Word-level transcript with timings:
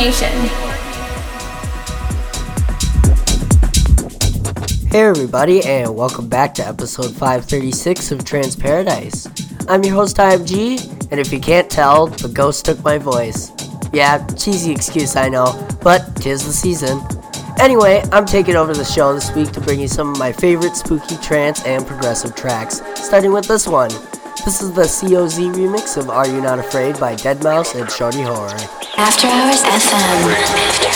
Nation. 0.00 0.32
Hey, 4.88 5.02
everybody, 5.02 5.62
and 5.62 5.94
welcome 5.94 6.26
back 6.26 6.54
to 6.54 6.66
episode 6.66 7.10
536 7.10 8.10
of 8.12 8.24
Trance 8.24 8.56
Paradise. 8.56 9.28
I'm 9.68 9.84
your 9.84 9.96
host, 9.96 10.16
IMG, 10.16 11.10
and 11.10 11.20
if 11.20 11.30
you 11.30 11.38
can't 11.38 11.70
tell, 11.70 12.06
the 12.06 12.28
ghost 12.28 12.64
took 12.64 12.82
my 12.82 12.96
voice. 12.96 13.52
Yeah, 13.92 14.26
cheesy 14.28 14.72
excuse, 14.72 15.16
I 15.16 15.28
know, 15.28 15.68
but 15.82 16.16
tis 16.16 16.46
the 16.46 16.52
season. 16.54 17.02
Anyway, 17.60 18.02
I'm 18.10 18.24
taking 18.24 18.56
over 18.56 18.72
the 18.72 18.86
show 18.86 19.12
this 19.12 19.30
week 19.34 19.52
to 19.52 19.60
bring 19.60 19.80
you 19.80 19.88
some 19.88 20.12
of 20.12 20.18
my 20.18 20.32
favorite 20.32 20.76
spooky 20.76 21.18
trance 21.18 21.62
and 21.66 21.86
progressive 21.86 22.34
tracks, 22.34 22.80
starting 22.94 23.34
with 23.34 23.46
this 23.46 23.68
one. 23.68 23.90
This 24.46 24.62
is 24.62 24.72
the 24.72 24.84
COZ 24.84 25.54
remix 25.54 25.98
of 25.98 26.08
Are 26.08 26.26
You 26.26 26.40
Not 26.40 26.58
Afraid 26.58 26.98
by 26.98 27.16
Deadmau5 27.16 27.78
and 27.78 27.90
Shotty 27.90 28.24
Horroh. 28.24 28.79
After 29.02 29.28
Hours 29.28 29.62
FM. 29.62 30.89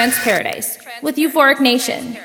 Trance 0.00 0.18
Paradise 0.24 0.78
with 1.02 1.16
Euphoric 1.16 1.60
Nation. 1.60 2.16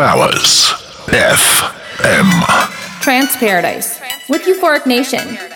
Hours 0.00 0.66
FM. 1.08 2.30
Trance 3.00 3.36
Paradise 3.36 4.00
with 4.28 4.42
Euphoric 4.42 4.86
Nation. 4.86 5.47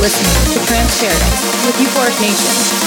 Listening 0.00 0.54
to 0.54 0.64
Trance 0.64 1.02
with 1.66 1.74
Euphoric 1.74 2.20
Nation. 2.20 2.77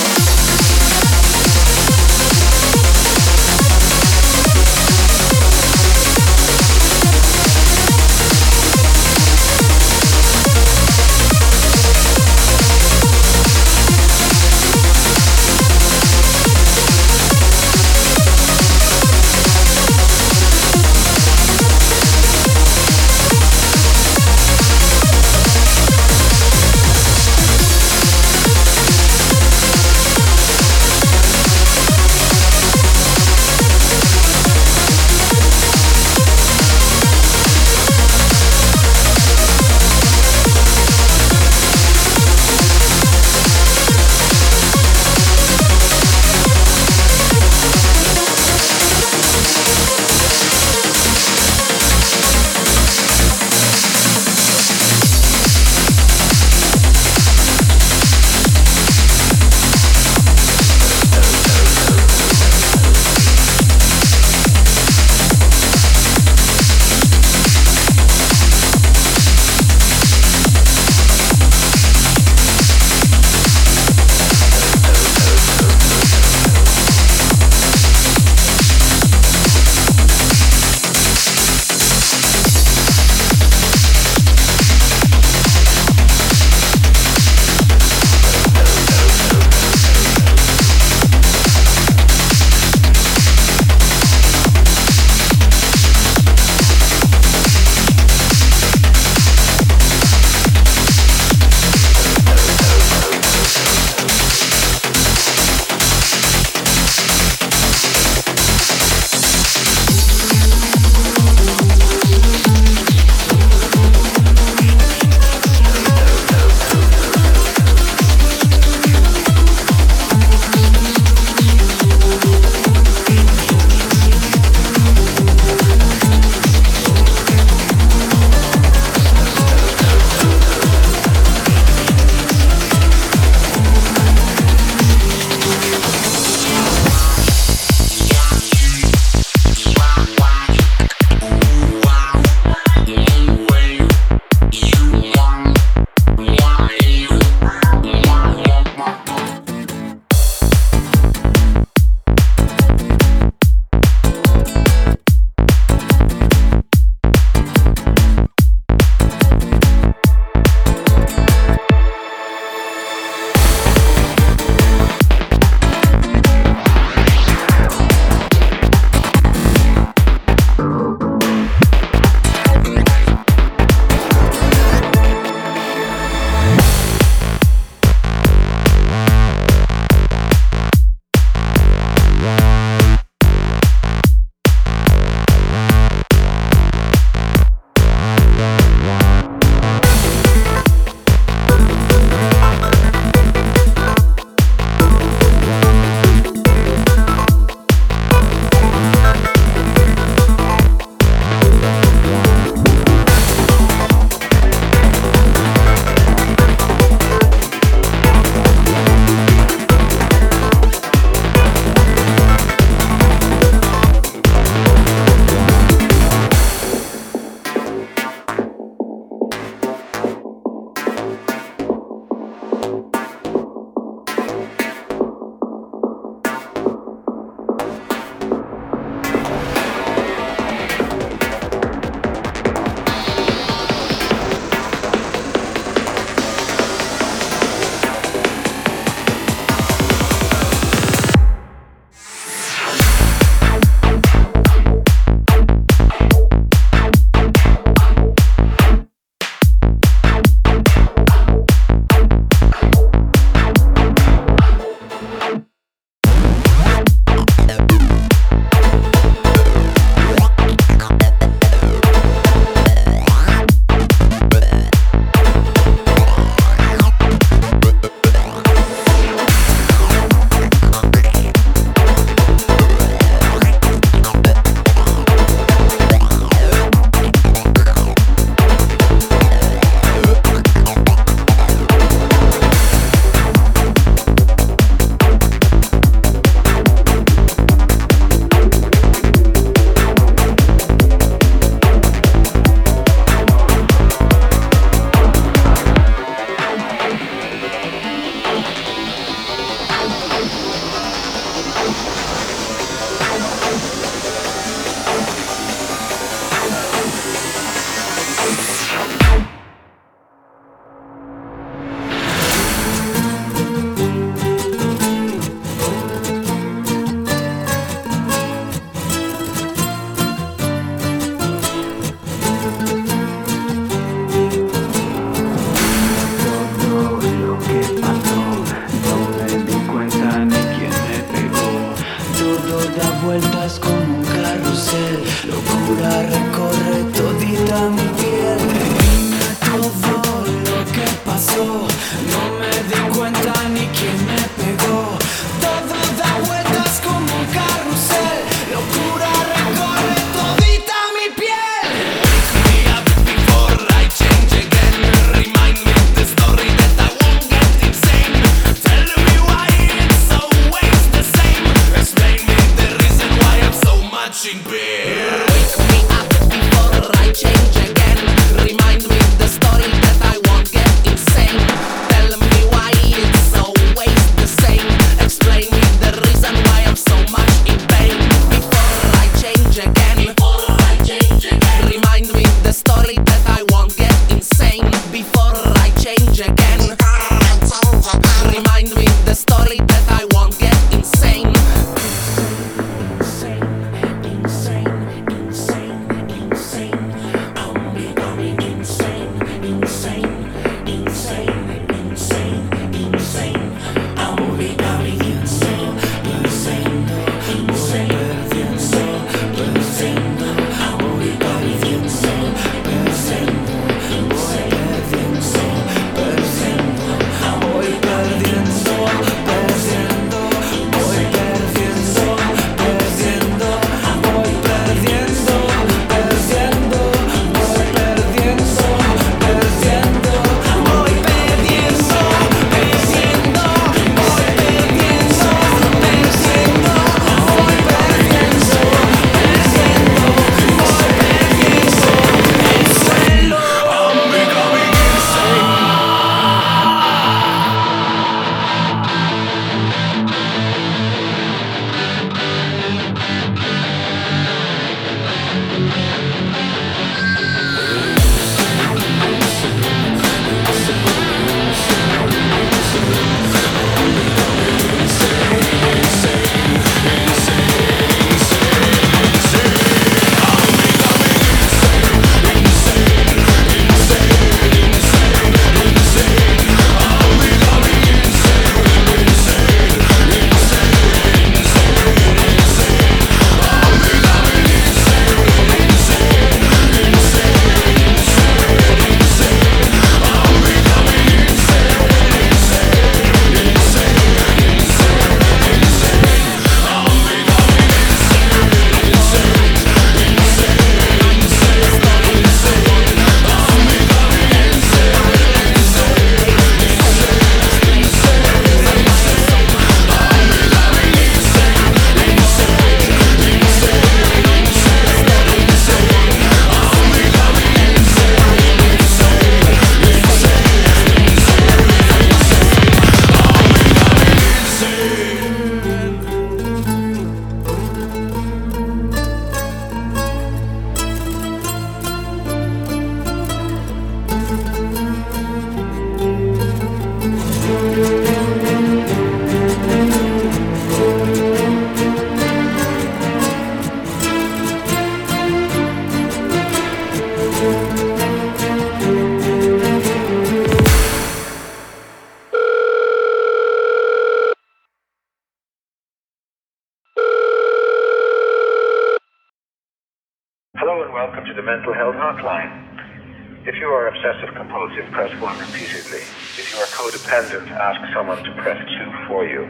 Compulsive, 564.71 564.91
press 564.91 565.21
1 565.21 565.39
repeatedly. 565.39 566.03
If 566.37 566.53
you 566.53 566.59
are 566.59 566.69
codependent, 566.71 567.51
ask 567.51 567.93
someone 567.93 568.23
to 568.23 568.31
press 568.41 568.57
2 568.57 569.07
for 569.07 569.25
you. 569.25 569.43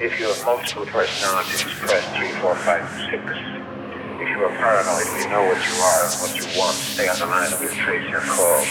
If 0.00 0.20
you 0.20 0.28
have 0.28 0.44
multiple 0.44 0.86
personalities, 0.86 1.64
press 1.80 2.04
3, 2.16 2.28
4, 2.40 2.54
5, 2.54 2.80
and 2.80 3.10
6. 3.10 4.20
If 4.20 4.28
you 4.28 4.44
are 4.44 4.54
paranoid, 4.56 5.08
we 5.16 5.30
know 5.30 5.42
what 5.46 5.60
you 5.64 5.76
are 5.80 6.02
and 6.06 6.14
what 6.20 6.32
you 6.36 6.46
want. 6.58 6.76
Stay 6.76 7.08
on 7.08 7.18
the 7.18 7.26
line 7.26 7.52
and 7.52 7.60
we'll 7.60 7.74
trace 7.74 8.08
your 8.10 8.20
call. 8.20 8.62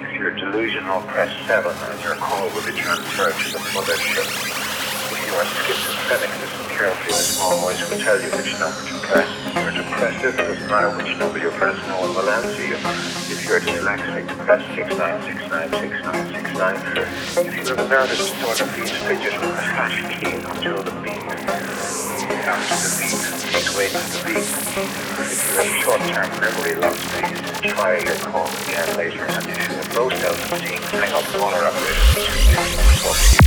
If 0.00 0.18
you're 0.18 0.34
delusional, 0.34 1.02
press 1.12 1.30
7 1.46 1.70
and 1.70 2.00
your 2.02 2.16
call 2.16 2.48
will 2.54 2.64
be 2.64 2.72
transferred 2.72 3.34
to 3.34 3.48
the 3.52 3.62
mothership. 3.76 4.26
If 5.12 5.20
you 5.26 5.34
are 5.34 5.44
schizophrenic, 5.44 6.30
listen 6.40 6.66
carefully. 6.72 7.14
A 7.14 7.22
small 7.36 7.58
voice 7.60 7.82
will 7.90 7.98
tell 7.98 8.18
you 8.20 8.30
which 8.30 8.52
number 8.58 8.80
to 8.80 8.96
press. 9.06 9.28
If 9.46 9.54
you're 9.54 9.76
depressive, 9.84 10.34
it 10.34 10.46
doesn't 10.46 10.70
matter 10.70 10.90
which 10.96 11.12
number 11.18 11.38
you 11.38 11.50
press, 11.50 11.76
no 11.86 12.00
one 12.00 12.14
will 12.14 12.30
answer 12.30 12.64
you. 12.66 13.25
If 13.46 13.52
you're 13.52 13.60
dyslexic, 13.60 14.26
press 14.44 14.62
69696969. 14.74 17.46
If 17.46 17.54
you 17.54 17.62
have 17.62 17.78
a 17.78 17.86
nervous 17.88 18.18
disorder, 18.18 18.66
please 18.72 18.90
fidget 18.90 19.40
with 19.40 19.54
the 19.54 19.62
hash 19.62 20.02
key 20.18 20.34
until 20.34 20.82
the 20.82 20.90
beep. 20.90 21.22
After 22.42 22.74
the 22.82 22.90
beep, 22.98 23.14
please 23.46 23.70
wait 23.78 23.94
for 23.94 24.02
the 24.10 24.18
beep. 24.26 24.42
If 25.22 25.38
you 25.46 25.62
have 25.62 25.70
short-term 25.84 26.26
memory 26.40 26.74
loss, 26.74 26.98
please 27.14 27.70
try 27.70 28.00
your 28.00 28.16
call 28.16 28.50
again 28.64 28.96
later. 28.96 29.26
And 29.26 29.46
if 29.46 29.46
you 29.46 29.54
have 29.76 29.94
low 29.94 30.10
self-esteem, 30.10 30.82
hang 30.82 31.12
up 31.12 31.22
caller 31.26 31.66
operator. 31.66 33.45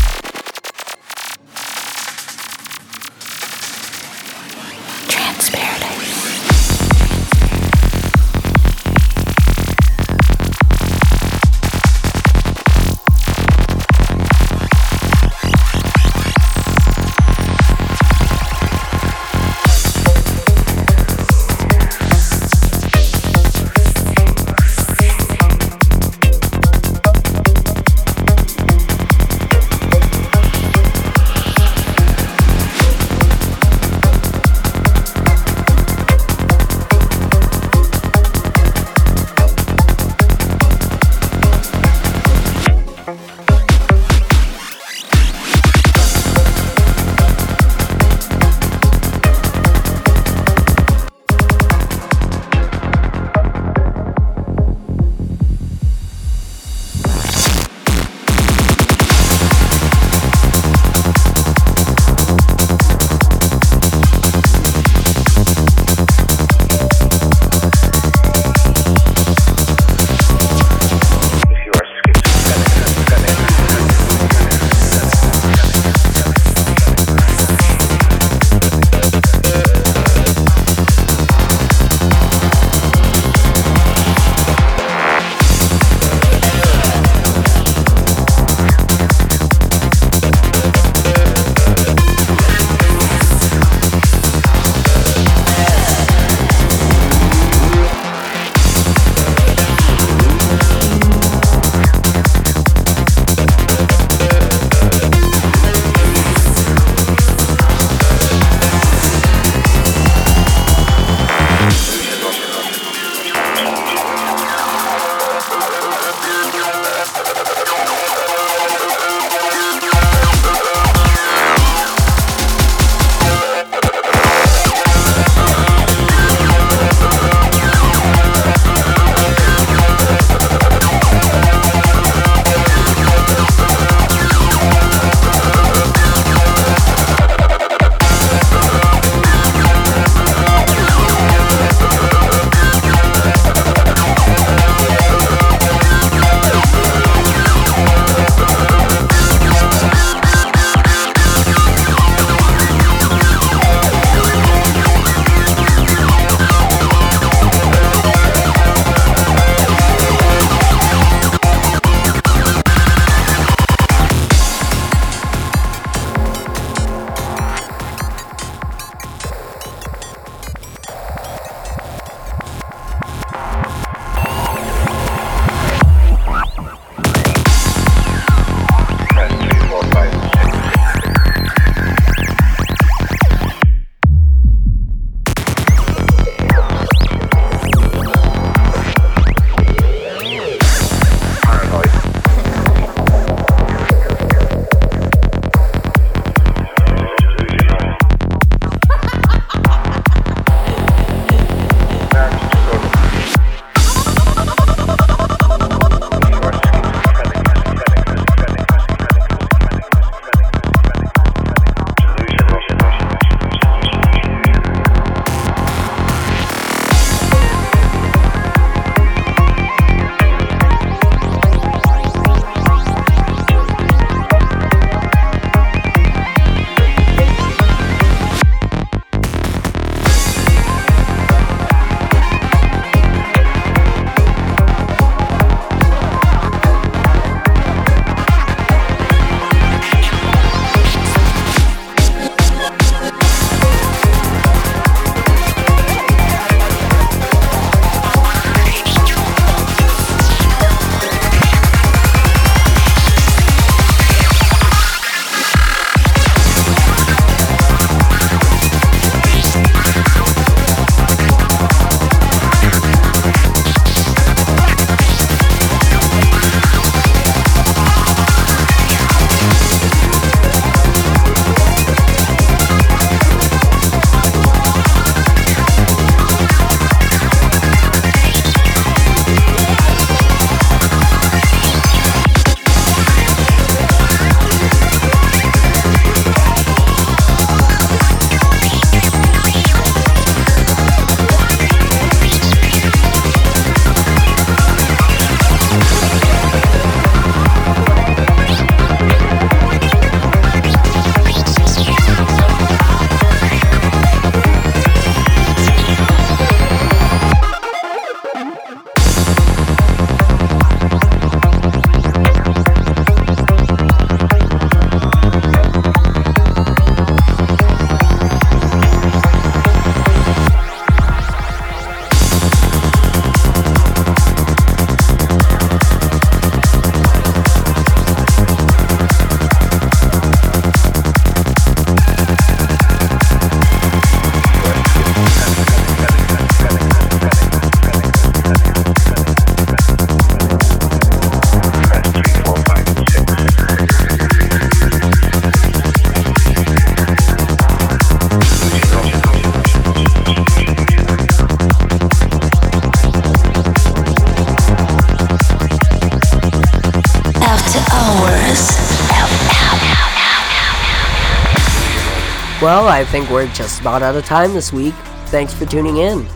Well, 362.69 362.87
I 362.87 363.03
think 363.03 363.31
we're 363.31 363.47
just 363.47 363.81
about 363.81 364.03
out 364.03 364.15
of 364.15 364.25
time 364.25 364.53
this 364.53 364.71
week. 364.71 364.93
Thanks 365.29 365.51
for 365.55 365.65
tuning 365.65 365.97
in. 365.97 366.27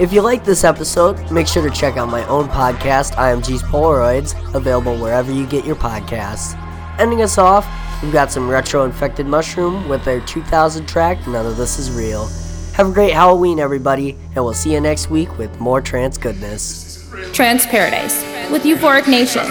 If 0.00 0.10
you 0.10 0.22
like 0.22 0.42
this 0.42 0.64
episode, 0.64 1.30
make 1.30 1.46
sure 1.46 1.62
to 1.62 1.68
check 1.68 1.98
out 1.98 2.08
my 2.08 2.26
own 2.28 2.48
podcast, 2.48 3.12
IMG's 3.16 3.62
Polaroids, 3.64 4.32
available 4.54 4.96
wherever 4.96 5.30
you 5.30 5.46
get 5.46 5.66
your 5.66 5.76
podcasts. 5.76 6.56
Ending 6.98 7.20
us 7.20 7.36
off, 7.36 7.68
we've 8.02 8.10
got 8.10 8.32
some 8.32 8.48
retro 8.48 8.86
infected 8.86 9.26
mushroom 9.26 9.86
with 9.86 10.02
their 10.02 10.20
2000 10.20 10.86
track, 10.86 11.28
None 11.28 11.44
of 11.44 11.58
This 11.58 11.78
Is 11.78 11.90
Real. 11.90 12.26
Have 12.72 12.88
a 12.88 12.92
great 12.92 13.12
Halloween, 13.12 13.58
everybody, 13.58 14.12
and 14.34 14.36
we'll 14.36 14.54
see 14.54 14.72
you 14.72 14.80
next 14.80 15.10
week 15.10 15.36
with 15.36 15.60
more 15.60 15.82
trance 15.82 16.16
goodness. 16.16 17.06
Trance 17.34 17.66
Paradise 17.66 18.22
with 18.50 18.62
Euphoric 18.62 19.08
Nation. 19.08 19.42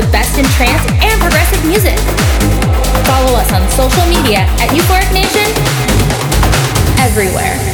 The 0.00 0.10
best 0.12 0.38
in 0.38 0.44
trance 0.56 0.80
and 1.04 1.20
progressive 1.20 1.62
music. 1.66 1.98
Follow 3.04 3.36
us 3.36 3.52
on 3.52 3.68
social 3.68 4.06
media 4.08 4.48
at 4.56 4.70
Euphoric 4.72 5.12
Nation 5.12 5.44
everywhere. 7.04 7.69